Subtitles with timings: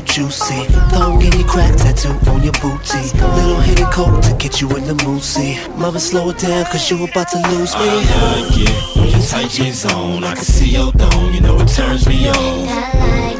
[0.00, 0.64] real juicy.
[0.90, 4.84] Thong in your crack tattoo on your booty, little hit coat to get you in
[4.84, 5.22] the mood.
[5.22, 7.86] See, mama, slow it down cause you about to lose I me.
[7.86, 10.24] like it when your tight jeans on.
[10.24, 13.39] I can see your thong, you know it turns me on.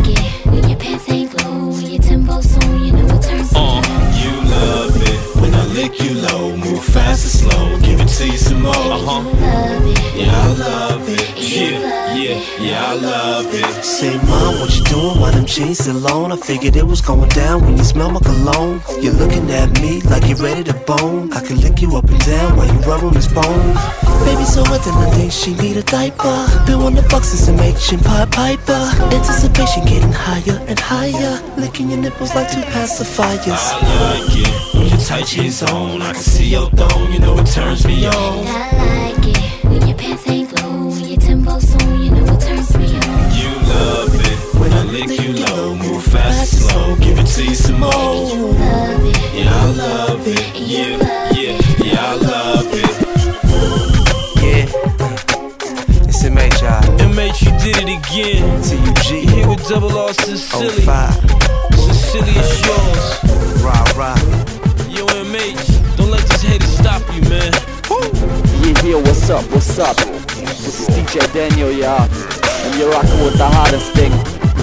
[8.60, 8.74] More.
[8.74, 9.22] Uh huh.
[9.22, 10.16] Love it.
[10.16, 11.26] Yeah, I love it.
[11.36, 13.84] Yeah, yeah, yeah, I love it.
[13.84, 15.20] Say, mom, what you doing?
[15.20, 16.32] Why them jeans alone?
[16.32, 18.82] I figured it was going down when you smell my cologne.
[19.00, 21.32] You're looking at me like you're ready to bone.
[21.32, 23.74] I can lick you up and down while you rub on this bone.
[24.24, 26.46] Baby, so what then I think she need a diaper.
[26.66, 28.82] Been on the fuck since the Machin Pied Piper.
[29.16, 31.40] Anticipation getting higher and higher.
[31.56, 33.48] Licking your nipples like two pacifiers.
[33.48, 33.80] I
[34.12, 34.69] like it when your
[35.06, 36.02] tight jeans on.
[36.02, 38.12] I can see your thong, you know it turns me on.
[38.12, 42.40] I like it when your pants ain't low, when your tempo's on, you know it
[42.40, 43.34] turns me on.
[43.40, 47.44] You love it when I lick you low, move fast and slow, give it to
[47.44, 47.90] you some more.
[47.90, 49.34] Love it.
[49.34, 50.56] Yeah, I love it.
[50.56, 50.96] Yeah,
[51.32, 52.90] yeah, yeah, I love it.
[54.42, 54.66] Yeah.
[56.08, 56.98] It's MH, y'all.
[56.98, 58.62] MH, you did it again.
[58.62, 59.26] T-U-G.
[59.26, 60.68] Here with double R Sicily.
[60.68, 61.14] 05.
[61.74, 62.89] Sicily is yours.
[69.30, 69.96] What's up, what's up?
[70.58, 72.02] This is DJ Daniel, yeah.
[72.66, 74.10] And you're rocking with the hottest thing,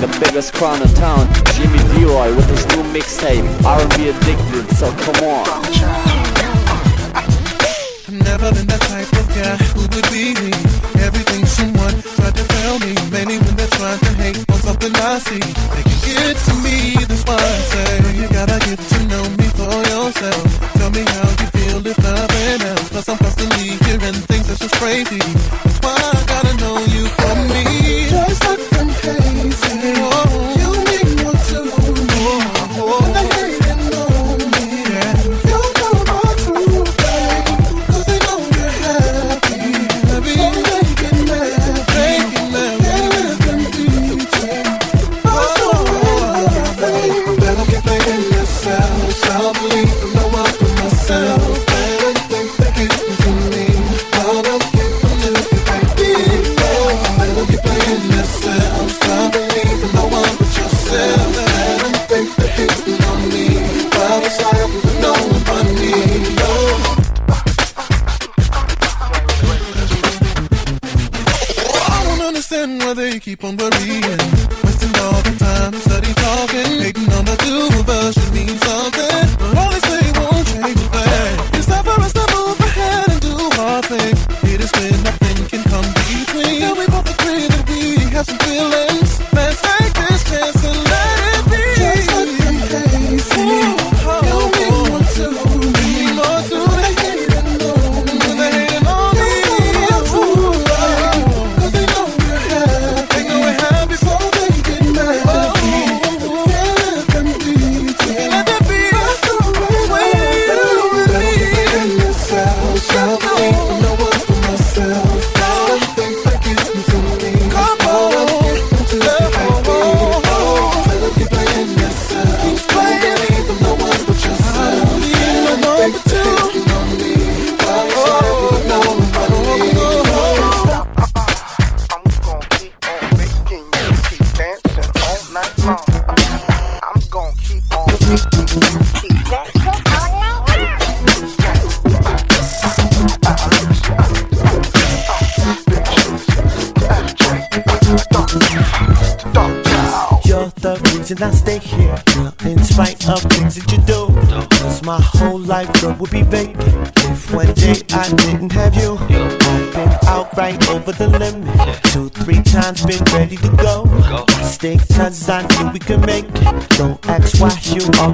[0.04, 1.24] the biggest crown in town,
[1.56, 5.48] Jimmy Deroy with his new mixtape, R&B Addicted, so come on.
[7.16, 10.52] I've never been that type of guy who would be me.
[11.00, 15.24] Everything someone tried to tell me, mainly when they're trying to hate on something I
[15.24, 15.40] see.
[15.80, 19.48] They can get to me, that's why I say you gotta get to know me
[19.56, 20.44] for yourself.
[20.76, 22.90] Tell me how you feel if nothing else.
[22.92, 23.87] Cause I'm constantly
[24.80, 25.47] crazy.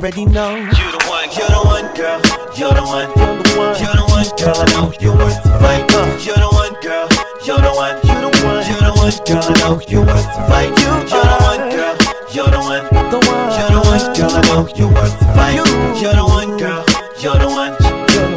[0.03, 0.53] already know.
[0.55, 2.19] You the one, you the one, girl.
[2.59, 4.57] You're the one, you're the one, you're the one, girl.
[4.59, 5.88] I know you're worth the fight.
[6.27, 7.07] You're the one, girl.
[7.47, 9.44] You're the one, you're the one, you're the one, girl.
[9.47, 10.75] I know you're worth the fight.
[10.83, 11.95] You're the one, girl.
[12.35, 14.31] You're the one, the one, you're the one, girl.
[14.35, 15.55] I know you're worth the fight.
[15.55, 16.83] You're the one, girl.
[17.23, 17.71] You're the one,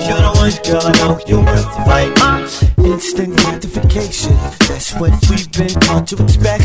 [0.07, 0.87] you're the one, girl.
[0.87, 2.67] I know you're worth the fight
[2.97, 4.33] instant gratification.
[4.69, 6.65] That's what we've been taught to expect.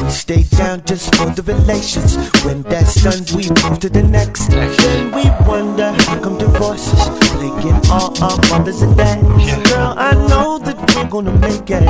[0.00, 2.16] We stay down just for the relations
[3.02, 4.46] sons, we move to the next.
[4.48, 7.00] Then we wonder how come divorces,
[7.30, 9.22] plaguing all our mothers and dads.
[9.70, 11.81] Girl, I know that we're gonna make it.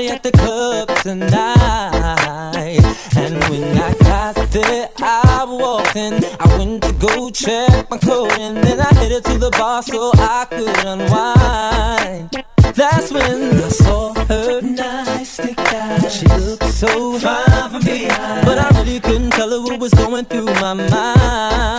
[0.00, 2.80] party at the club tonight.
[3.16, 6.24] And when I got there, I walked in.
[6.38, 10.12] I went to go check my code, and then I headed to the bar so
[10.14, 12.44] I could unwind.
[12.74, 16.18] That's when I saw her nice thick eyes.
[16.18, 18.06] She looked so fine for me,
[18.44, 21.69] but I really couldn't tell her what was going through my mind.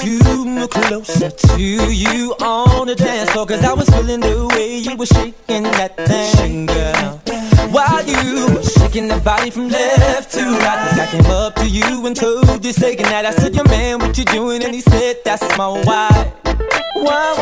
[0.00, 3.46] too closer to you on the dance floor.
[3.46, 7.20] Cause I was feeling the way you were shaking that thing, girl.
[7.70, 10.98] While you were shaking that body from left to right.
[10.98, 14.16] I came up to you and told you, say goodnight I said, your man, what
[14.16, 14.64] you doing?
[14.64, 16.32] And he said, that's my wife.
[16.94, 17.34] Why,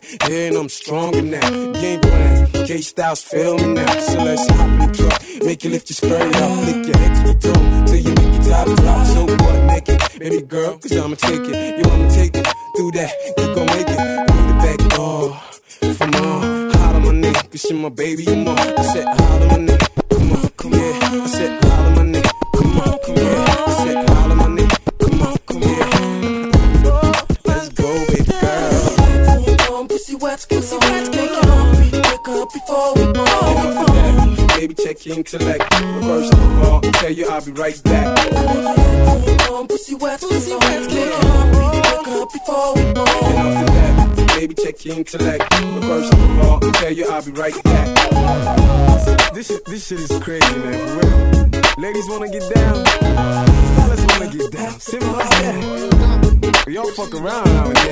[0.00, 0.30] that.
[0.30, 1.72] And I'm stronger now.
[1.72, 4.00] Game plan, K Styles filming now.
[4.00, 7.14] So let's hop in the truck, make you lift your skirt up, lick your head
[7.16, 9.06] to the toe till you make your top drop.
[9.06, 11.78] So what, naked, baby girl, cause I'ma take it.
[11.78, 11.89] You
[56.70, 57.84] We all fuck around nowadays.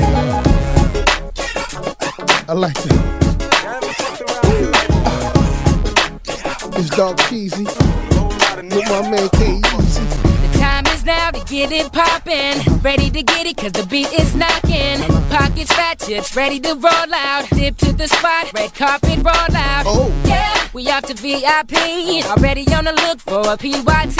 [2.48, 3.02] I like that.
[6.76, 7.64] It's Dog Peasy
[8.62, 9.60] with my man K
[11.08, 12.60] now to get it poppin'.
[12.82, 15.00] Ready to get it cause the beat is knocking.
[15.30, 17.48] Pockets fat, chips ready to roll out.
[17.50, 19.84] Dip to the spot, red carpet roll out.
[19.86, 20.12] Oh.
[20.26, 21.72] Yeah, we off to VIP.
[22.26, 24.18] Already on the look for a PYT.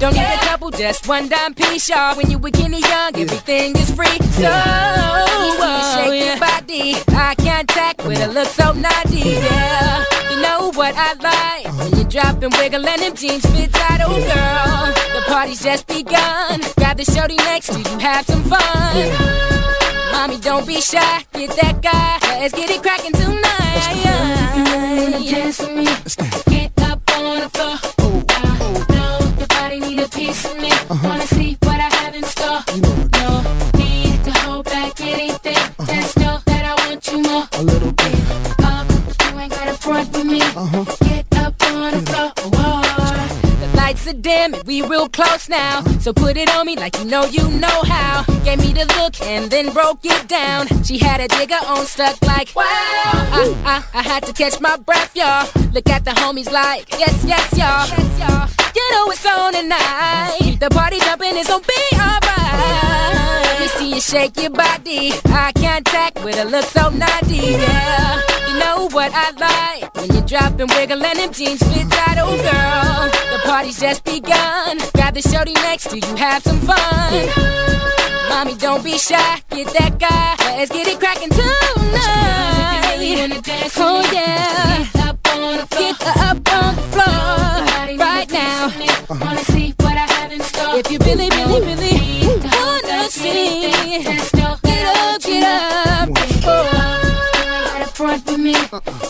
[0.00, 2.16] Don't need a couple, just one dime piece, y'all.
[2.16, 4.18] When you a guinea young, everything is free.
[4.40, 6.96] So, oh, shake your body.
[7.08, 10.04] Eye contact with a look so naughty, yeah.
[10.30, 14.00] You know what I like when you drop and wiggle and them jeans fit tight,
[14.02, 15.00] oh girl.
[15.14, 18.60] The party's just Grab the shorty next to you, have some fun.
[20.12, 22.18] Mommy, don't be shy, get that guy.
[22.40, 24.02] Let's get it crackin' tonight.
[25.30, 25.84] Dance with me,
[26.46, 27.78] get up on the floor.
[28.30, 28.44] I
[28.88, 30.72] know your body need a piece of me.
[31.04, 32.62] Wanna see what I have in store?
[33.20, 33.42] No
[33.76, 35.58] need to hold back anything.
[35.86, 37.46] Just know that I want you more.
[37.52, 38.14] A little bit.
[38.64, 40.38] Up, you ain't gotta front with me.
[40.38, 40.99] Get
[44.00, 45.82] Lights are dim we real close now.
[46.00, 48.24] So put it on me like you know you know how.
[48.44, 50.68] Gave me the look and then broke it down.
[50.84, 52.64] She had a digger on stuck like wow.
[52.64, 55.46] I, I, I had to catch my breath, y'all.
[55.72, 57.86] Look at the homies like yes, yes, y'all.
[57.88, 58.72] Yes, y'all.
[58.74, 60.56] You know it's on tonight.
[60.60, 62.39] The party jumping is gonna be alright.
[62.52, 65.12] Let me see you shake your body.
[65.26, 68.20] Eye contact with a look so naughty, yeah.
[68.48, 72.18] You know what I like when you drop and wiggle and them jeans fit tight,
[72.18, 73.10] oh girl.
[73.32, 74.78] The party's just begun.
[74.94, 77.28] Grab the shorty next to you, have some fun.
[78.28, 80.36] Mommy, don't be shy, get that guy.
[80.56, 81.48] Let's get it crackin' tonight.
[83.82, 88.70] Oh yeah, get up on the floor, get up on the floor right now.
[89.08, 90.76] Wanna see what I have in store?
[90.76, 91.89] If you really, really, really
[93.50, 96.08] get up, get up.
[96.44, 98.54] Oh, right up front with me.
[98.72, 99.09] Uh-uh.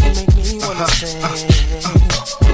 [0.00, 1.20] you make me wanna sing.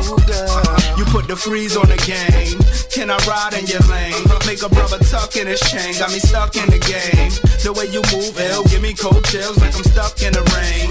[0.02, 0.98] Ooh, girl.
[0.98, 2.58] You put the freeze on the game.
[2.90, 4.14] Can I ride in your lane?
[4.46, 5.94] Make a brother tuck in his chain.
[5.98, 7.30] Got me stuck in the game.
[7.62, 10.90] The way you move, ill, give me cold chills like I'm stuck in the rain.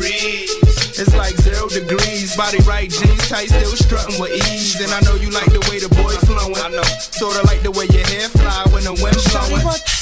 [0.99, 2.35] It's like zero degrees.
[2.35, 4.79] Body right, jeans tight, still strutting with ease.
[4.79, 6.55] And I know you like the way the boy flowing.
[6.55, 6.87] I know.
[6.99, 9.98] Sorta like the way your hair fly when the wind's blowing.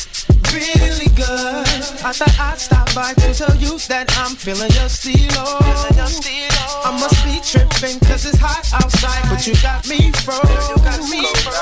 [0.58, 1.67] Really good.
[2.04, 5.62] I thought I'd stop by to tell you that I'm feeling your stilo.
[6.84, 10.41] I must be tripping cause it's hot outside, but you got me froze.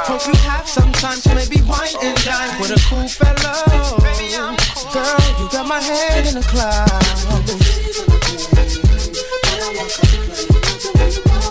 [0.08, 4.00] Hope you have some time to maybe wine and dine with a cool fellow.
[4.94, 7.26] Girl, you got my head in the clouds.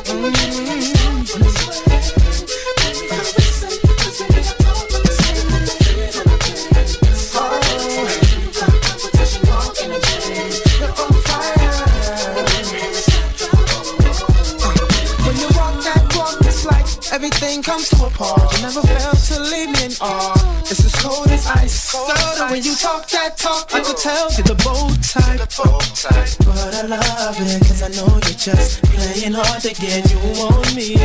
[0.07, 1.94] When mm-hmm.
[17.15, 18.43] Everything comes to a pause.
[18.57, 20.35] You never fail to leave me in awe.
[20.63, 21.93] It's as cold as ice.
[21.93, 25.39] Girl, when you talk that talk, I could tell you're the bold type.
[25.39, 30.75] But I love it, cause I know you're just playing hard to get you on
[30.75, 30.97] me.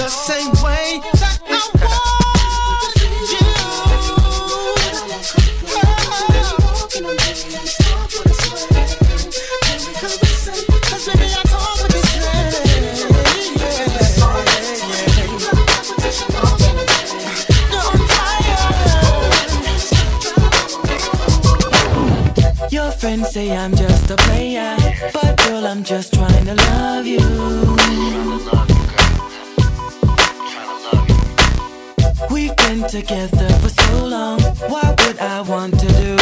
[0.00, 1.99] The same way that I want
[23.00, 24.76] friends say I'm just a player,
[25.14, 27.18] but girl, I'm just trying to love you.
[32.30, 34.40] We've been together for so long.
[34.68, 36.19] Why would I want to do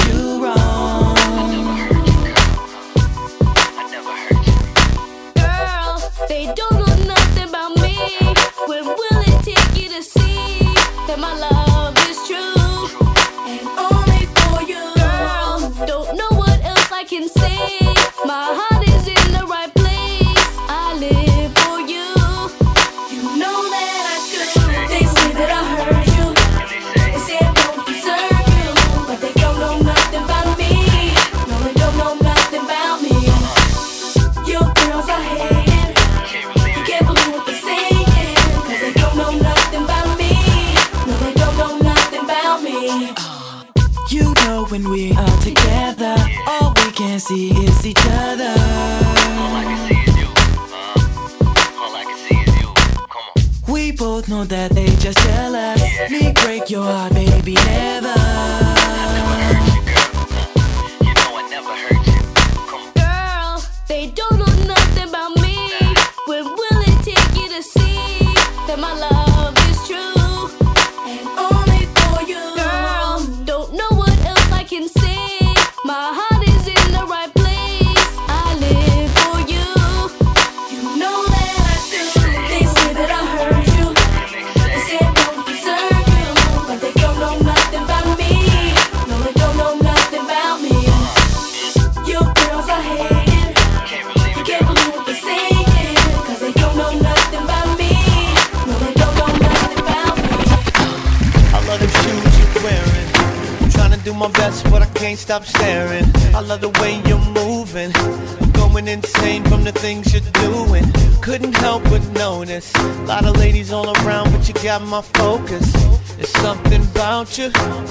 [114.79, 115.73] got my focus.
[116.19, 117.51] It's something about you,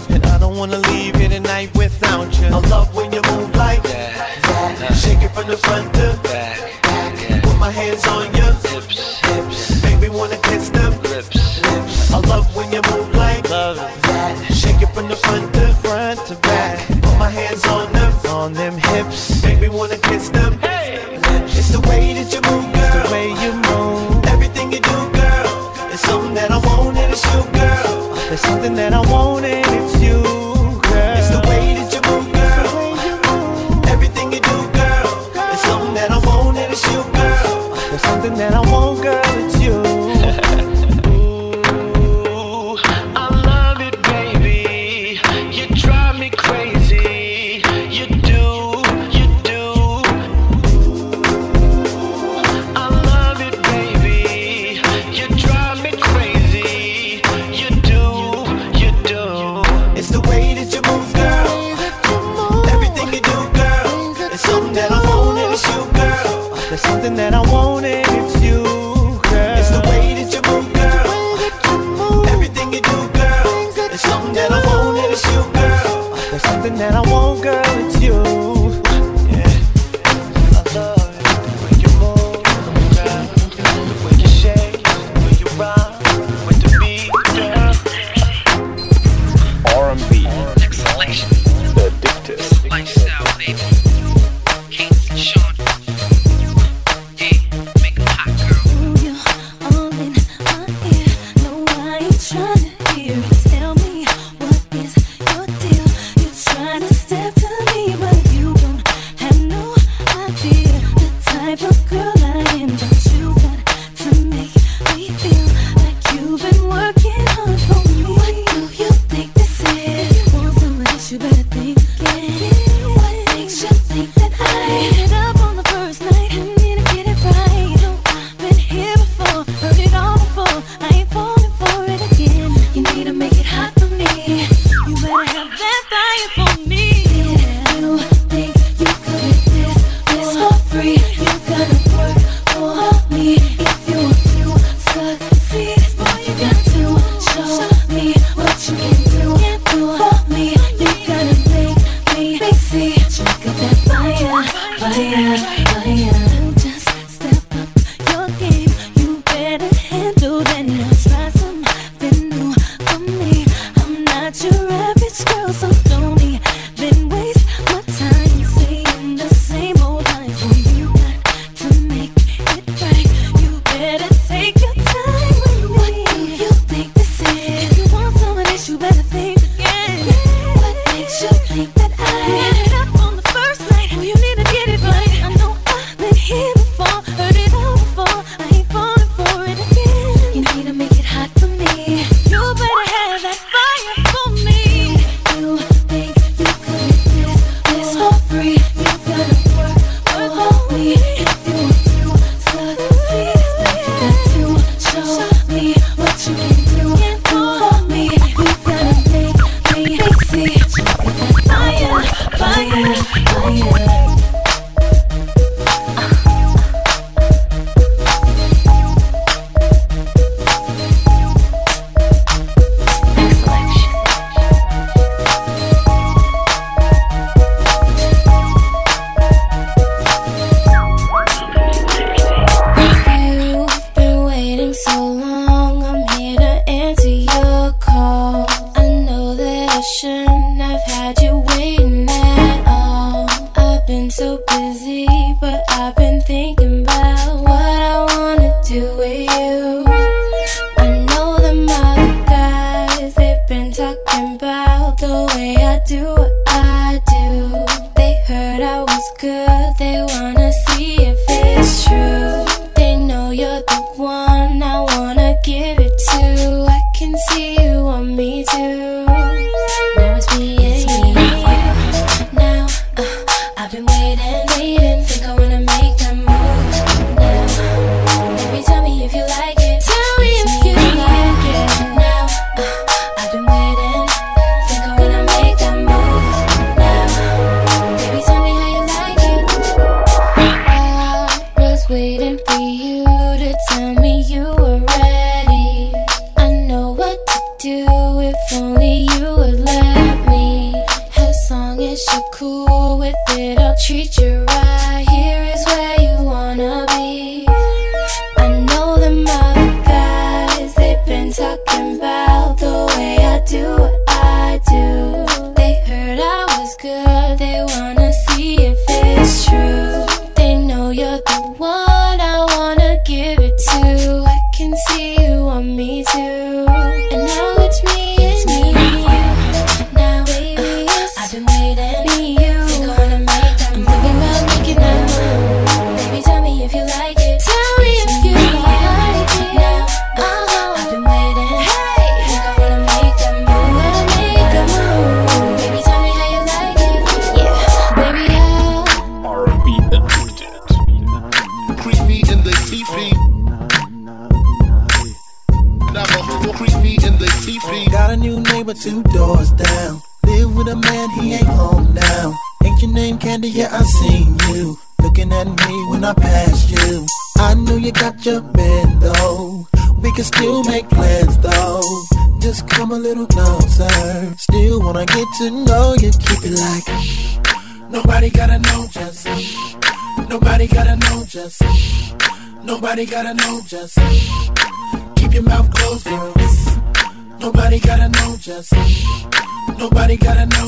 [0.10, 2.48] and I don't wanna leave here tonight without you.
[2.48, 7.44] I love when you move like that, shake it from the front to back, back.
[7.44, 8.37] put my hands on you.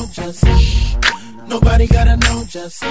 [0.00, 0.44] know just
[1.46, 2.82] Nobody gotta know just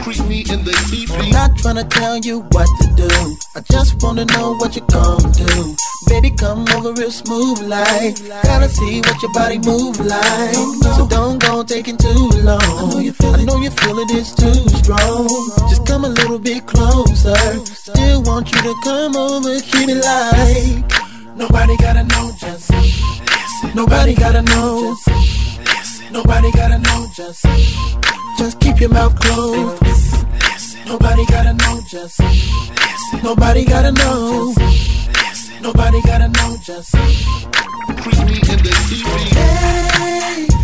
[0.00, 1.20] Creep me in the evening.
[1.20, 3.36] I'm Not trying to tell you what to do.
[3.54, 5.76] I just wanna know what you're gonna do.
[6.08, 8.16] Baby, come over real smooth like.
[8.44, 10.54] Gotta see what your body move like.
[10.96, 12.62] So don't go taking too long.
[12.62, 15.28] I know you feel it, I know you feel it's too strong.
[15.68, 17.36] Just come a little bit closer.
[17.64, 21.36] Still want you to come over, keep it like.
[21.36, 22.70] Nobody gotta know just.
[23.74, 24.96] Nobody gotta know.
[25.06, 25.43] Just
[26.14, 27.44] Nobody gotta know, just
[28.38, 29.82] just keep your mouth closed.
[30.86, 33.20] Nobody gotta know, just listen.
[33.24, 34.54] Nobody gotta know.
[35.60, 36.92] Nobody gotta know, just
[38.00, 39.34] creepy in the TV.
[39.34, 40.63] Hey.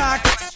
[0.00, 0.49] dark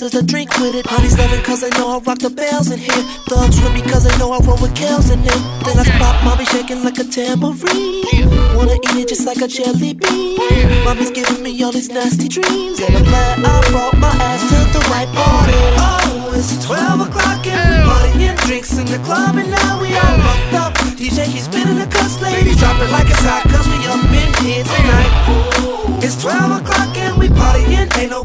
[0.00, 0.86] there's a drink with it.
[0.86, 3.02] Honey's loving cause they know I rock the bells in here.
[3.26, 5.40] Thugs with me cause they know I roll with Kels in them.
[5.64, 8.04] Then I spot mommy shaking like a tambourine.
[8.54, 10.84] Wanna eat it just like a jelly bean.
[10.84, 12.80] Mommy's giving me all these nasty dreams.
[12.80, 15.58] And I'm glad I brought my ass to the right party.
[15.82, 19.67] Oh, it's 12 o'clock and we partying drinks in the club and now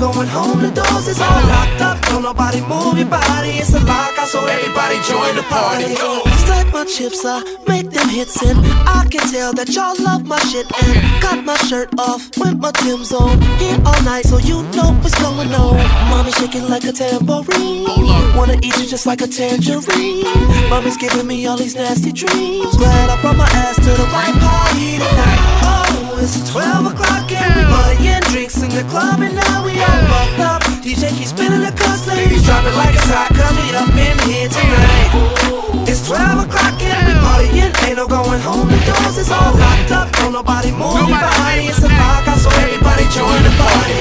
[0.04, 1.98] going home, the doors is all locked up.
[2.12, 5.96] Don't nobody move your body, it's a lockout, so everybody join the party.
[6.44, 8.60] Stack my chips, I make them hits and
[9.00, 12.72] I can tell that y'all love my shit and got my shirt off with my
[12.84, 13.40] Tim's on.
[13.62, 15.78] Here all night, so you know what's going on.
[16.12, 18.36] Mommy shaking like a tambourine.
[18.36, 20.28] Wanna eat you just like a tangerine.
[20.70, 22.76] Mommy's giving me all these nasty dreams.
[22.76, 25.63] Glad I brought my ass to the right party tonight.
[26.24, 30.04] Oh, it's 12 o'clock and we partying drinks in the club and now we all
[30.08, 30.62] fucked up.
[30.80, 34.48] DJ keeps spinning the cuss, ladies drop it like hot, cause we up in here
[34.48, 35.12] tonight.
[35.84, 39.92] It's 12 o'clock and we partying, ain't no going home, the doors is all locked
[39.92, 40.16] up.
[40.24, 44.00] Don't nobody move your body, it's a lockout, so everybody join the party.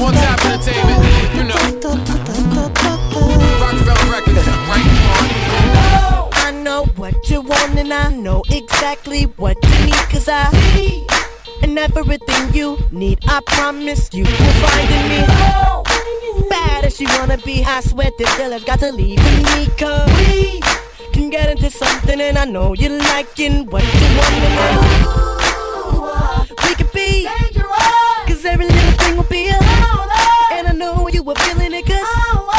[0.00, 2.15] One time entertainment, you know.
[7.06, 11.06] What you want and I know exactly what you need Cause I see
[11.62, 13.20] and everything you need.
[13.28, 16.48] I promise you will find in me.
[16.50, 19.68] Bad as you wanna be I swear this girl has got to leave with me
[19.78, 20.60] Cause we
[21.12, 26.74] can get into something and I know you're liking what you want and I we
[26.74, 27.28] could be
[28.26, 29.58] Cause every little thing will be a
[30.54, 32.55] And I know you were feeling it cause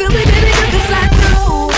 [0.00, 1.70] feel me baby girl cause I know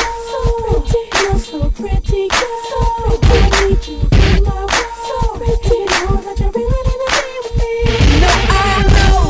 [1.22, 3.18] You're so pretty, girl.
[3.22, 4.94] I need you in my world.
[5.06, 7.72] So pretty, know that you're really with me.
[8.22, 9.22] No, I know.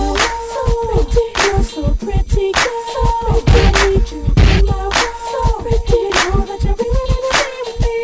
[0.53, 3.41] So pretty, you're so pretty, girl.
[3.49, 4.23] I need you
[4.57, 5.17] in my world.
[5.33, 7.97] So pretty, know that you're really with me.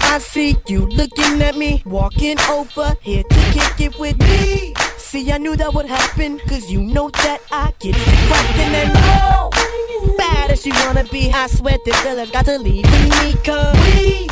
[0.00, 4.74] I see you looking at me, walking over here to kick it with me.
[5.12, 10.16] See, I knew that would happen, cause you know that I get it cracking and
[10.16, 11.30] bad as you wanna be.
[11.30, 14.26] I swear this has got to leave me, cause we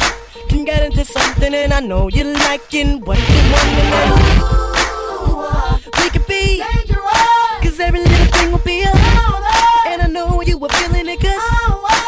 [0.49, 4.13] can get into something, and I know you're liking what you want to know.
[6.03, 6.63] We could be,
[7.61, 8.89] cause every little thing will be a
[9.85, 12.00] and I know you were feeling it, cause oh,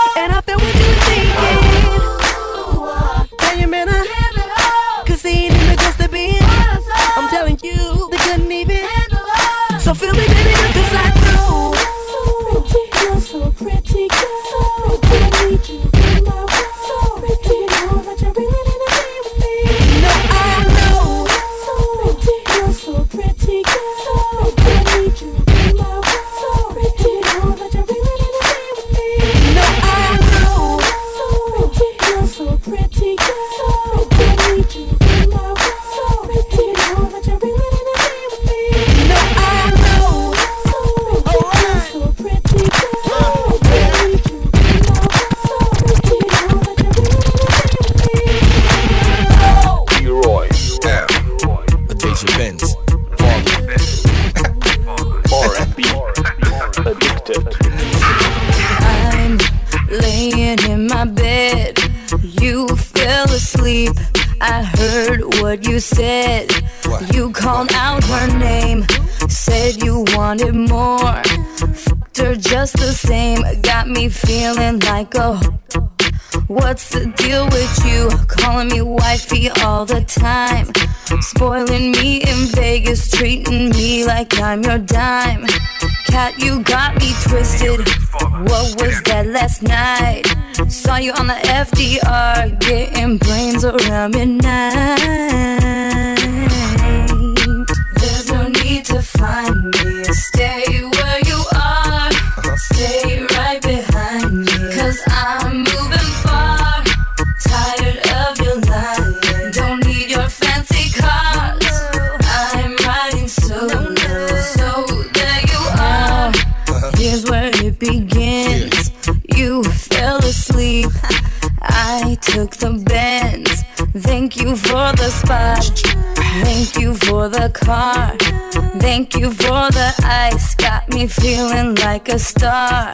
[129.43, 130.55] for the ice.
[130.55, 132.93] Got me feeling like a star.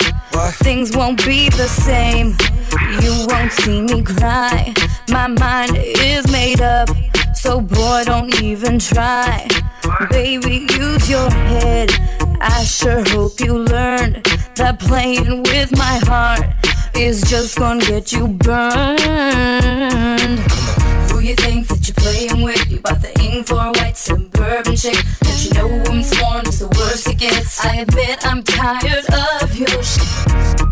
[0.65, 2.37] Things won't be the same.
[3.03, 4.75] You won't see me cry.
[5.11, 6.89] My mind is made up.
[7.35, 9.47] So, boy, don't even try.
[10.11, 11.91] Baby, use your head.
[12.41, 14.25] I sure hope you learned
[14.57, 16.47] that playing with my heart
[16.95, 18.99] is just gonna get you burned.
[21.41, 22.71] Think that you're playing with?
[22.71, 24.99] You bought the ink for a white suburban chick.
[25.23, 27.65] Don't you know I'm sworn it's the worst it gets?
[27.65, 29.07] I admit I'm tired
[29.43, 30.69] of your shit.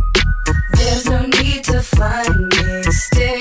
[0.76, 2.82] There's no need to find me.
[2.90, 3.36] Stay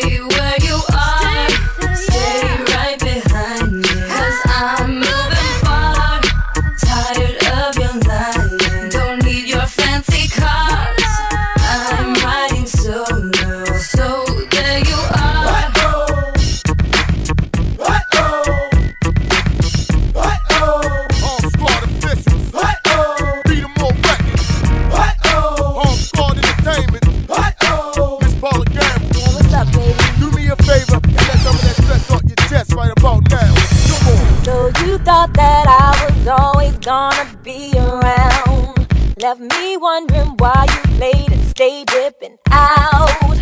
[35.05, 38.87] thought that I was always gonna be around.
[39.21, 43.37] Left me wondering why you played and stayed dipping out.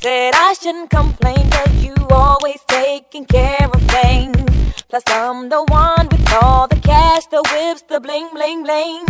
[0.00, 4.40] Said I shouldn't complain cause you always taking care of things.
[4.88, 9.04] Plus I'm the one with all the cash, the whips, the bling bling bling.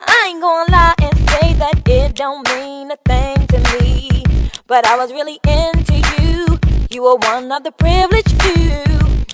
[0.00, 4.24] I ain't gonna lie and say that it don't mean a thing to me.
[4.66, 6.58] But I was really into you.
[6.90, 8.88] You were one of the privileged few.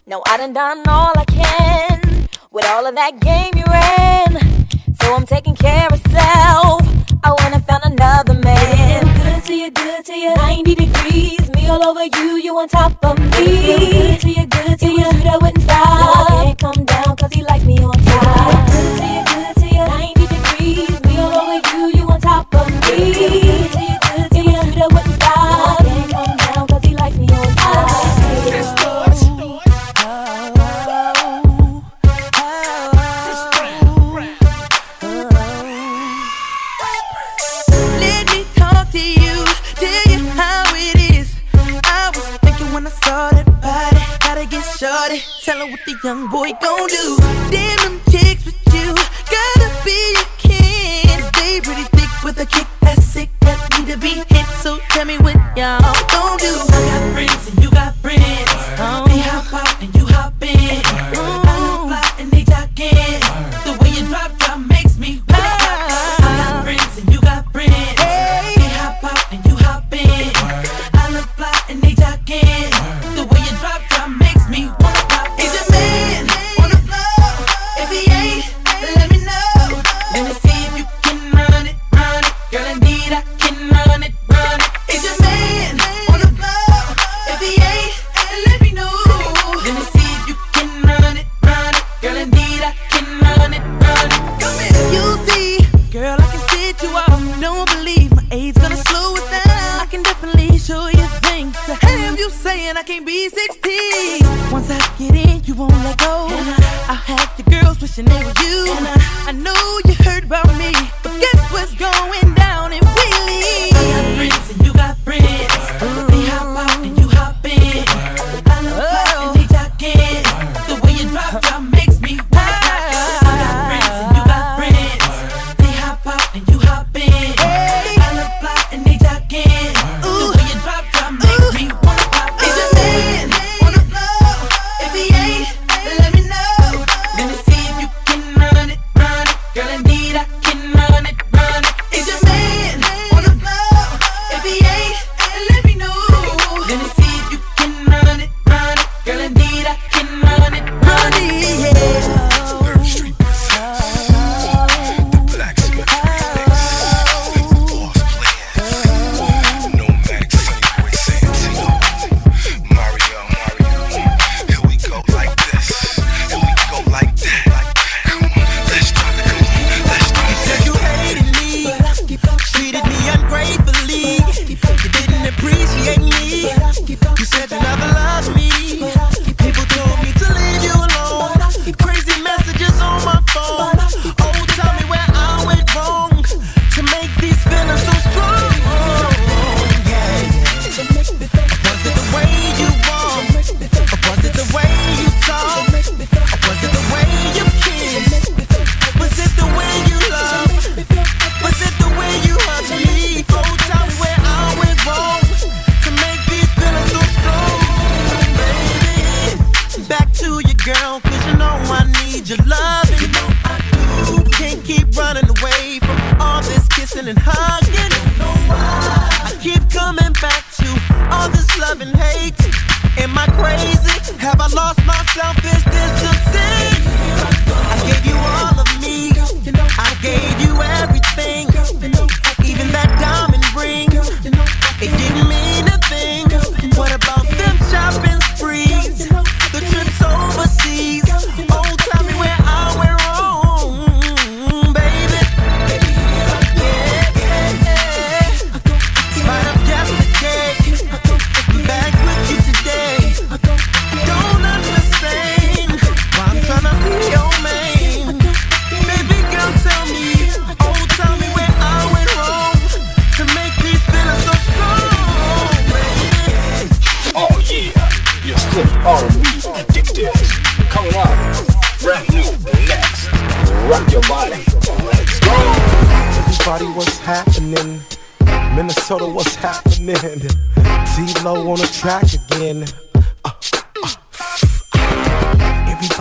[0.07, 4.69] No, I done done all I can with all of that game you ran.
[5.01, 6.83] So I'm taking care of self.
[7.25, 9.07] I went and found another man.
[9.23, 10.35] Good to you, good to you.
[10.35, 13.31] 90 degrees, me all over you, you on top of me.
[13.31, 15.11] Good to you, good to you.
[15.25, 15.89] That wouldn't stop.
[15.99, 18.67] No, I can't come down cause he likes me on top.
[18.67, 19.34] Good to you, good to you.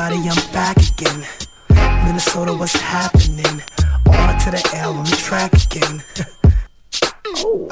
[0.04, 1.26] everybody, I'm back again.
[2.06, 3.62] Minnesota, what's happening?
[4.08, 6.04] On to the L, I'm track again.
[7.38, 7.68] oh.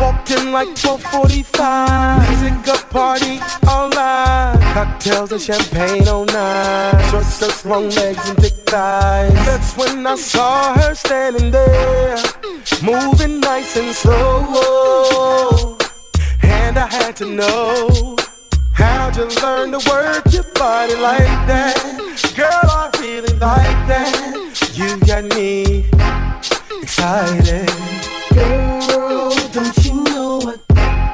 [0.00, 4.58] Walked in like 1245, music a party all night.
[4.74, 7.08] Cocktails and champagne all night.
[7.10, 9.32] Short skirts, long legs, and thick thighs.
[9.46, 12.16] That's when I saw her standing there,
[12.82, 15.78] moving nice and slow.
[16.42, 18.16] And I had to know
[18.72, 21.76] How'd you learn to work your body like that?
[22.36, 24.12] Girl, I really like that.
[24.74, 25.84] You got me
[26.82, 27.68] excited.
[28.34, 30.60] Girl, don't you know what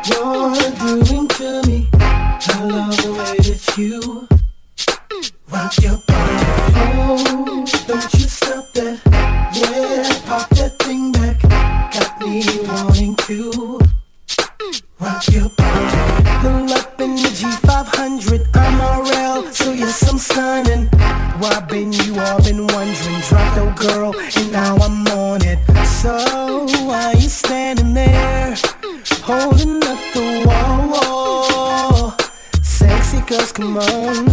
[0.06, 1.88] you're doing to me?
[1.92, 4.28] I love the way that you
[5.50, 6.44] rock your body.
[7.86, 9.00] Don't you stop that.
[9.52, 11.40] Yeah, pop that thing back.
[11.92, 13.80] Got me wanting to
[15.00, 15.95] rock your body.
[21.46, 23.20] I've been, you all been wondering.
[23.28, 25.58] Dropped the girl, and now I'm on it.
[25.86, 28.54] So why you standing there,
[29.22, 32.14] holding up the wall?
[32.62, 34.25] Sexy girls, come on.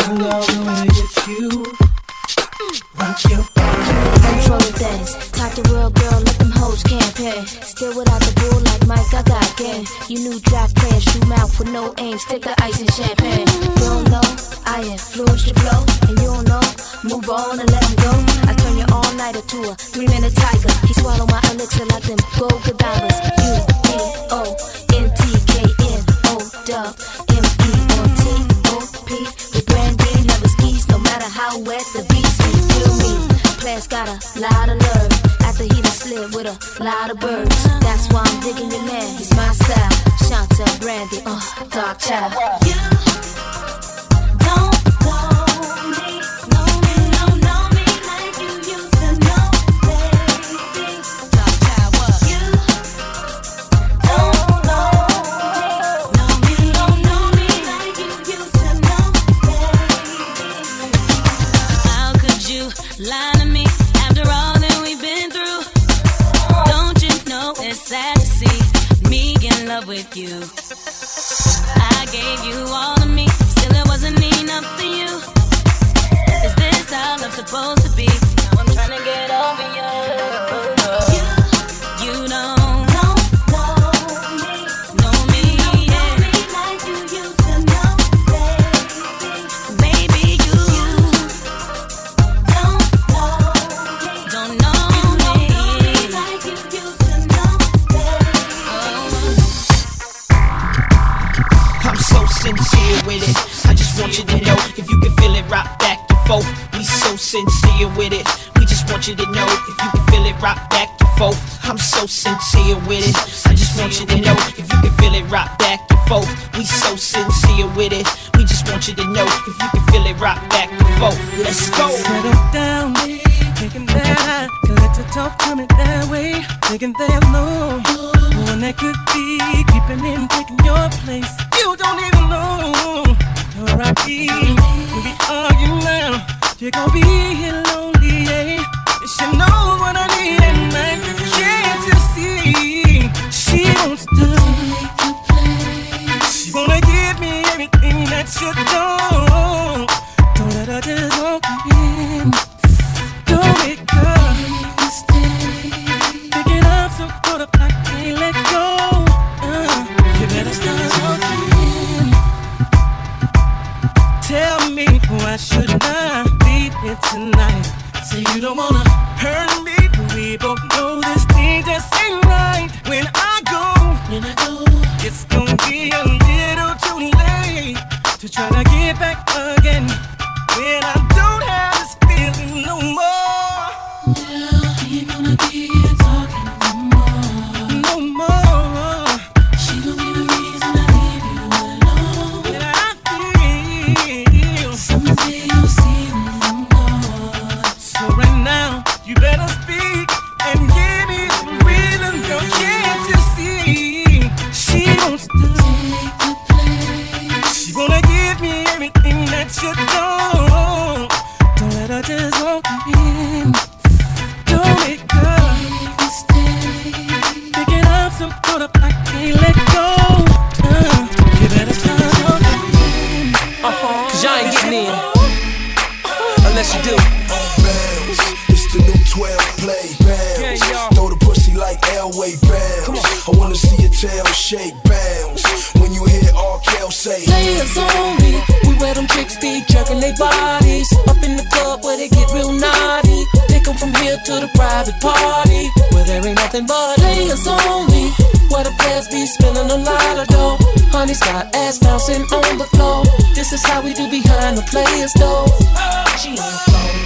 [0.00, 1.64] I'm gonna get you.
[2.98, 3.84] Rock your body.
[4.26, 5.14] Control the things.
[5.30, 7.46] Talk the world, girl, let them hoes campaign.
[7.46, 9.84] Still without the bull like Mike, I got game.
[10.08, 12.18] You new draft players, shoot mouth with no aim.
[12.18, 13.53] Stick the ice in champagne.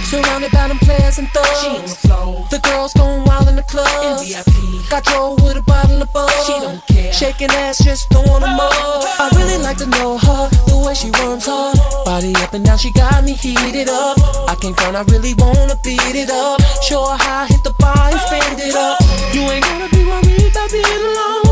[0.09, 2.01] Surrounded by them players and thugs.
[2.49, 4.25] The girls going wild in the club.
[4.89, 6.31] Got Joe with a bottle of bug.
[6.47, 7.13] She don't care.
[7.13, 8.73] Shaking ass, just throwing them up.
[8.73, 11.73] I really like to know her, the way she runs her
[12.05, 12.79] body up and down.
[12.79, 14.17] She got me heated up.
[14.49, 16.59] I can't front, I really wanna beat it up.
[16.81, 18.97] Show her how I hit the bar and spend it up.
[19.31, 21.48] You ain't gotta be worried about being alone.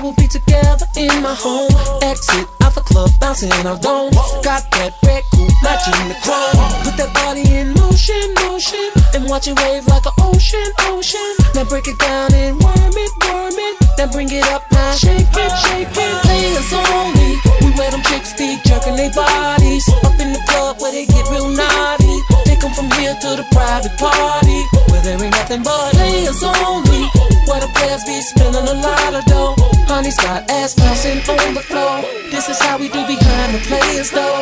[0.00, 1.70] We'll be together in my home.
[2.02, 4.10] Exit out the club, bouncing our dome.
[4.42, 6.58] Got that red coupe matching the chrome.
[6.82, 8.90] Put that body in motion, motion.
[9.14, 11.22] And watch it wave like an ocean, ocean.
[11.54, 13.74] Now break it down and worm it, worm it.
[13.96, 14.90] Then bring it up now.
[14.98, 16.14] Shake it, shake it.
[16.26, 17.38] Players only.
[17.62, 19.86] We where them chicks be jerking their bodies.
[20.02, 22.16] Up in the club where they get real naughty.
[22.42, 24.66] They come from here to the private party.
[24.90, 27.06] Where there ain't nothing but players only.
[27.46, 29.61] Where the players be spending a lot of dough.
[29.92, 32.00] Honey's got ass bouncing on the floor.
[32.30, 34.40] This is how we do behind the players though.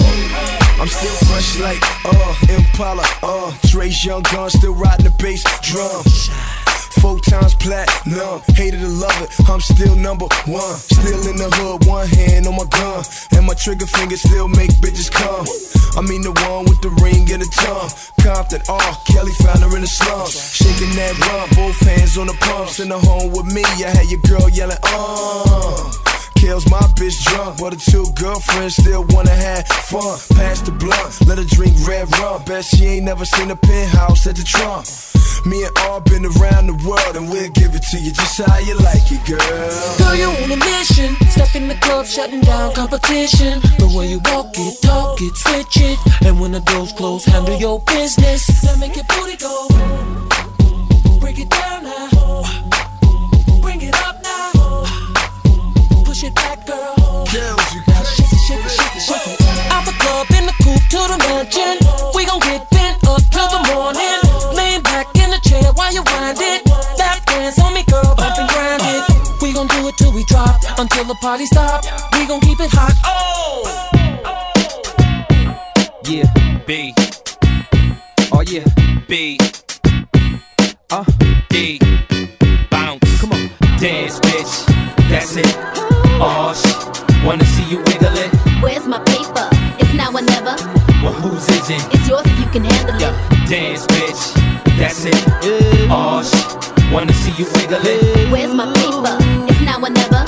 [0.79, 6.05] I'm still fresh like, uh, Impala, uh, Dre's young gun, still riding the bass drum.
[7.01, 10.77] Four times platinum, hated to love it, I'm still number one.
[10.77, 14.71] Still in the hood, one hand on my gun, and my trigger finger still make
[14.85, 15.47] bitches come.
[15.97, 17.91] I mean the one with the ring and the tongue.
[18.21, 18.93] Compton, R.
[19.09, 20.37] Kelly found her in the slums.
[20.37, 22.81] Shaking that rum, both hands on the pumps.
[22.81, 26.20] In the home with me, I had your girl yelling, uh.
[26.41, 30.18] Kills my bitch drunk, but her two girlfriends still wanna have fun.
[30.32, 32.43] Pass the blunt, let her drink red rum.
[32.47, 34.86] Bet she ain't never seen a penthouse at the Trump.
[35.45, 38.59] Me and R been around the world, and we'll give it to you just how
[38.59, 39.36] you like it, girl.
[40.01, 41.14] Girl, you on a mission.
[41.28, 43.61] Step in the club, shutting down competition.
[43.76, 45.99] The way you walk it, talk it, switch it.
[46.24, 48.64] And when the doors close, handle your business.
[48.64, 49.68] Now make your booty go.
[51.20, 52.45] Break it down now.
[53.61, 54.20] Bring it up.
[56.21, 57.25] Push it back, girl.
[57.33, 59.73] Girls, you got shake it, shake it, shake it, shake it.
[59.73, 61.81] Out the club, in the coupe to the mansion.
[62.14, 64.21] We gon' get bent up till the morning.
[64.53, 66.68] Lean back in the chair while you wind it.
[66.99, 69.41] Lap dance on me, girl, bump and grind it.
[69.41, 71.87] We gon' do it till we drop, until the party stop.
[72.12, 72.93] We gon' keep it hot.
[73.03, 73.64] Oh!
[76.05, 76.29] Yeah,
[76.66, 76.93] B.
[78.31, 78.66] Oh yeah,
[79.09, 79.39] B.
[80.91, 81.05] Uh,
[81.49, 81.81] D.
[87.31, 88.31] wanna see you wiggle it?
[88.61, 89.47] Where's my paper?
[89.78, 90.55] It's It's now or never.
[91.03, 91.83] Well, whose is it?
[91.95, 93.14] It's yours if you can handle it.
[93.49, 94.22] Dance, bitch.
[94.78, 95.14] That's it.
[95.89, 98.33] Oh, sh- wanna see you wiggle it.
[98.33, 99.14] Where's my paper?
[99.49, 100.22] It's now or never.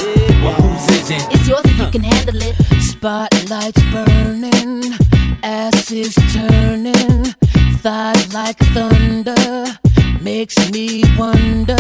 [0.45, 1.23] Well, whose is it?
[1.35, 2.55] It's yours if you can handle it.
[2.81, 4.95] Spotlights burning,
[5.43, 7.25] ass is turning,
[7.83, 9.65] thighs like thunder,
[10.23, 11.77] makes me wonder.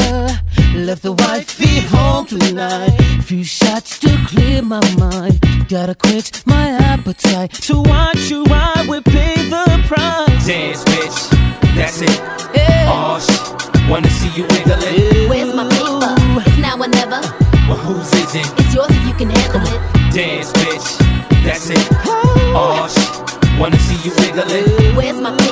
[0.74, 5.38] Left the wifey home tonight, few shots to clear my mind.
[5.68, 7.52] Gotta quench my appetite.
[7.68, 10.46] To watch you, I would pay the price.
[10.46, 11.74] Dance, bitch.
[11.76, 12.20] That's it.
[12.88, 15.28] Oh, sh- wanna see you wiggle it.
[15.30, 16.14] Where's my paper?
[16.46, 17.20] It's now or never.
[17.68, 18.46] Well, whose is it?
[18.58, 19.80] It's yours if you can handle it.
[20.14, 20.98] Dance, bitch.
[21.44, 21.78] That's it.
[22.54, 24.96] Oh, sh- wanna see you wiggle it.
[24.96, 25.51] Where's my paper?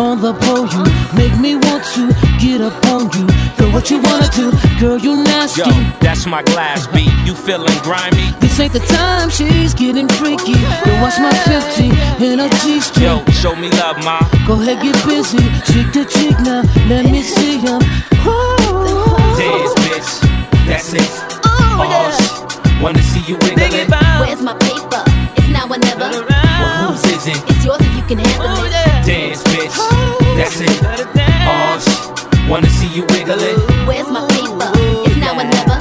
[0.00, 0.82] On the pole, you
[1.14, 2.08] make me want to
[2.40, 3.26] get up on you.
[3.58, 4.50] Girl, what you wanna do?
[4.80, 5.60] Girl, you nasty.
[5.60, 5.66] Yo,
[6.00, 7.12] that's my glass beat.
[7.26, 8.32] You feeling grimy?
[8.40, 10.52] This ain't the time, she's getting freaky.
[10.86, 11.92] Yo, watch my 50
[12.24, 13.04] in a G string.
[13.04, 14.20] Yo, show me love, ma.
[14.46, 15.36] Go ahead, get busy.
[15.68, 16.62] Cheek to cheek now.
[16.88, 17.80] Let me see him.
[19.36, 20.10] Dance, bitch.
[20.66, 21.10] That's it.
[21.44, 23.90] Oh, sh- wanna see you wiggle it.
[24.18, 25.04] Where's my paper?
[25.36, 26.39] It's now or never.
[26.60, 27.38] Well, whose is it?
[27.50, 28.72] It's yours if you can handle it.
[29.06, 29.76] Dance, bitch.
[30.36, 30.76] That's it.
[31.48, 33.56] Oh, sh- wanna see you wiggle it.
[33.88, 34.70] Where's my paper?
[35.06, 35.78] It's now or never.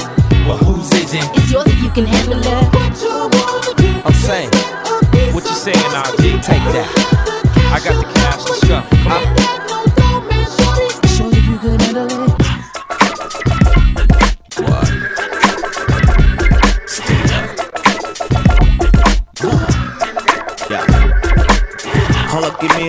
[0.47, 1.23] Well, whose is it?
[1.37, 4.05] It's yours if you can handle it.
[4.05, 4.49] I'm saying,
[5.33, 6.41] what you saying, RG?
[6.43, 6.89] Take that.
[7.75, 8.43] I got the cash.
[8.49, 8.81] Let's go.
[9.03, 9.48] Come on.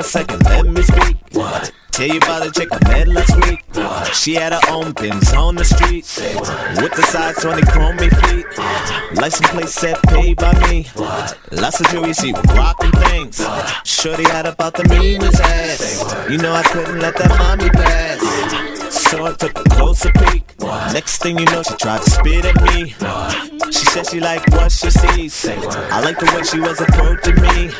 [0.03, 1.16] Second, let me speak.
[1.32, 1.72] What?
[1.92, 3.69] Tell you about a chick I met last week.
[4.12, 6.05] She had her own pins on the street.
[6.80, 8.47] With the size 20 chrome me feet.
[9.18, 10.86] License plate set paid by me.
[11.53, 13.45] Lots of jewelry, she rocking things.
[13.84, 16.30] Shorty had about the meanest ass.
[16.30, 18.20] You know I couldn't let that mommy pass.
[19.11, 20.45] So I took a closer peek.
[20.93, 22.95] Next thing you know, she tried to spit at me.
[23.72, 25.47] She said she liked what she sees.
[25.47, 27.70] I like the way she was approaching me.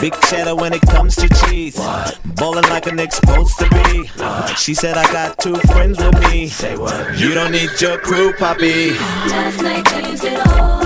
[0.00, 1.76] Big cheddar when it comes to cheese.
[2.36, 4.08] Ballin' like a Knick's supposed to be.
[4.56, 6.48] She said I got two friends with me.
[6.48, 7.18] Say what?
[7.18, 8.90] You don't need your crew, poppy.
[8.90, 10.82] Last night changed it all.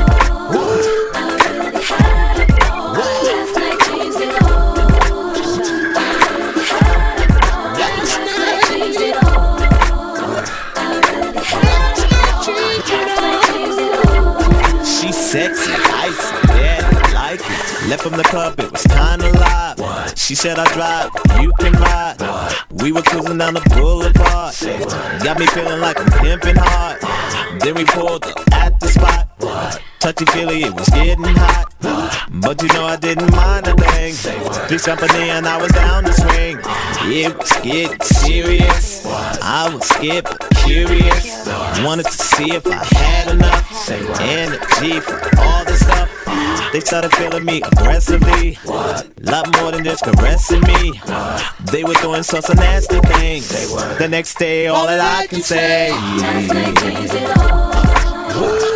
[1.15, 2.93] I really had it all.
[2.95, 4.49] Last night changed it all.
[5.97, 7.75] I really had it all.
[7.79, 9.59] Last night changed it all.
[10.77, 12.45] I really had it all.
[12.45, 14.85] Last night changed it all.
[14.85, 17.89] She sexy, icy, yeah, I like it.
[17.89, 18.57] Left from the club,
[20.29, 21.11] She said I drive,
[21.41, 22.19] you can ride.
[22.83, 24.55] We were cruising down the boulevard.
[25.25, 27.01] Got me feeling like I'm pimping hard.
[27.63, 29.81] Then we pulled up at the spot.
[30.01, 31.73] Touchy feely, it was getting hot.
[32.43, 34.13] But you know I didn't mind a thing.
[34.69, 36.59] This company and I was down the swing.
[37.11, 39.07] It was getting serious.
[39.07, 41.49] I was but curious.
[41.83, 46.08] Wanted to see if I had enough energy for all the stuff.
[46.73, 48.55] They started feeling me aggressively.
[48.65, 49.11] What?
[49.23, 50.93] Lot more than just caressing me.
[51.05, 51.55] What?
[51.73, 53.49] They were doing such a nasty things.
[53.99, 55.91] The next day, all that I can say.
[55.91, 58.68] Last night changed it all.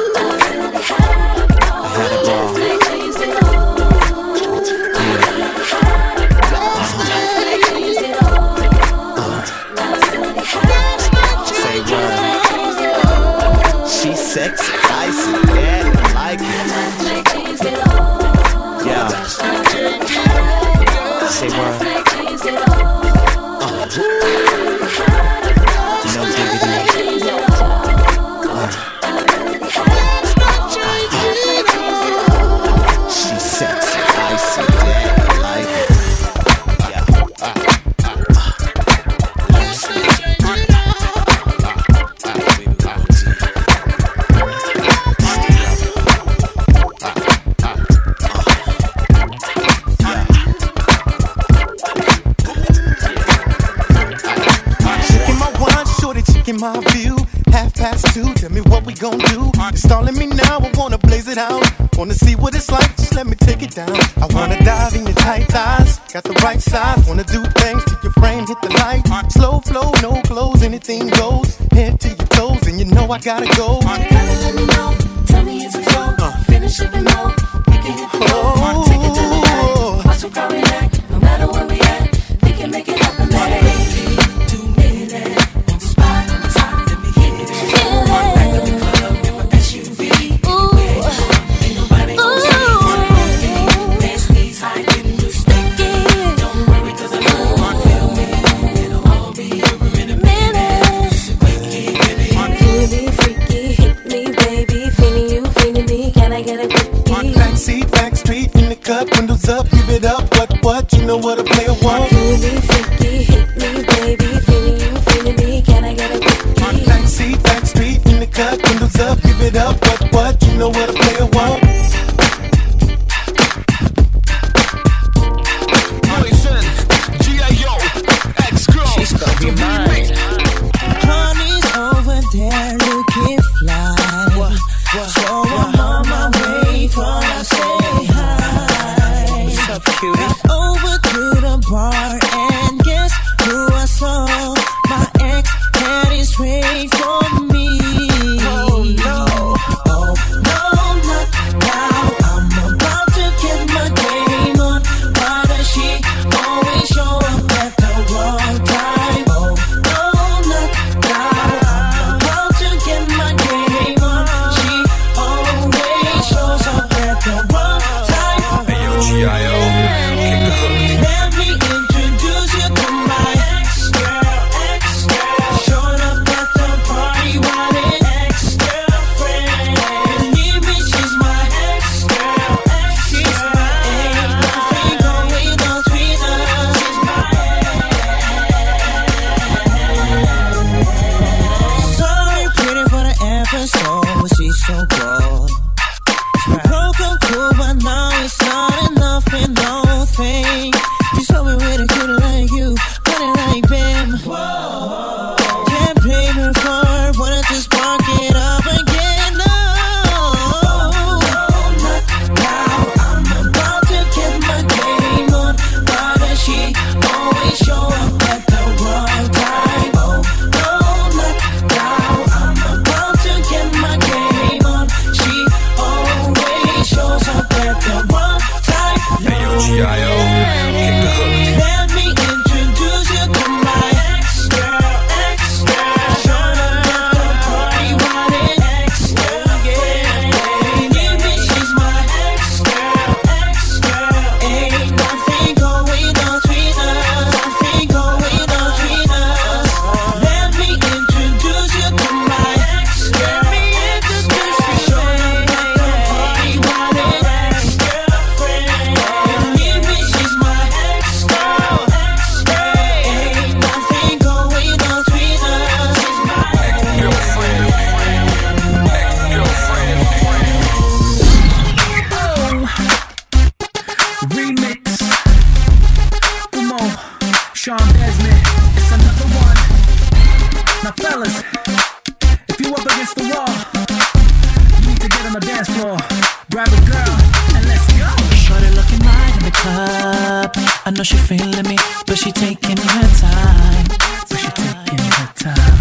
[291.05, 291.77] she feeling me,
[292.07, 293.87] but she taking her time.
[294.29, 295.79] But she taking her time.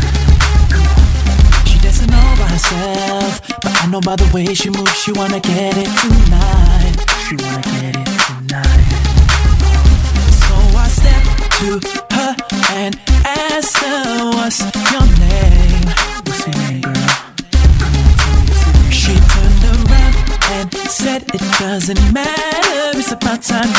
[1.67, 5.39] She dancing all by herself, but I know by the way she moves, she wanna
[5.39, 6.95] get it tonight.
[7.27, 8.87] She wanna get it tonight.
[10.41, 11.23] So I step
[11.59, 11.79] to
[12.15, 12.35] her
[12.71, 14.61] and ask her what's
[14.91, 15.85] your name.
[16.25, 16.95] What's your name, girl?
[18.89, 20.15] She turned around
[20.55, 22.97] and said it doesn't matter.
[22.97, 23.69] It's about time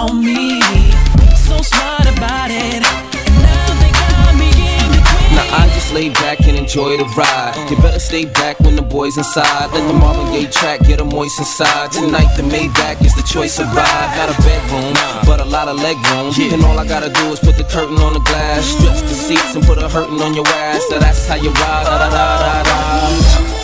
[0.00, 0.60] on me.
[1.36, 2.80] So smart about it.
[5.36, 7.54] Now I just lay back and enjoy the ride.
[7.70, 9.70] You better stay back when the boys inside.
[9.72, 11.92] Let the Marvin Gaye track get them moist inside.
[11.92, 14.10] Tonight the Maybach is the choice of ride.
[14.16, 14.94] Not a bedroom,
[15.26, 16.32] but a lot of leg room.
[16.52, 19.54] And all I gotta do is put the curtain on the glass, stretch the seats
[19.54, 20.82] and put a hurtin' on your ass.
[20.88, 21.84] So that's how you ride.
[21.84, 23.59] Da, da, da,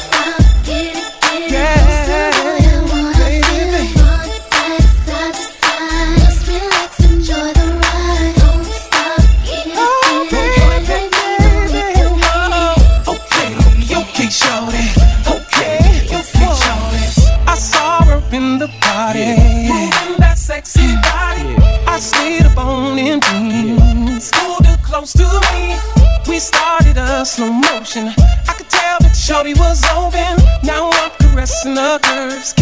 [27.27, 28.07] slow motion.
[28.07, 30.39] I could tell that Shorty was open.
[30.63, 32.56] Now I'm caressing her curves.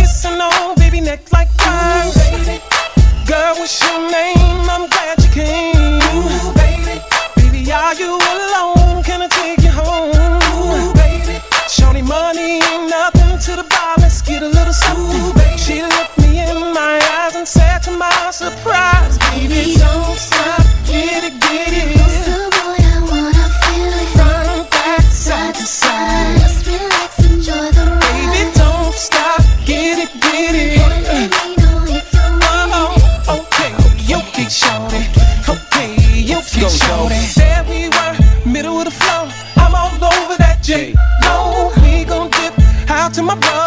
[36.65, 37.09] go, yo.
[37.37, 39.29] There we were, middle of the floor.
[39.57, 40.95] I'm all over that J.
[41.23, 42.55] No, we gon' dip
[42.89, 43.64] out to my brother.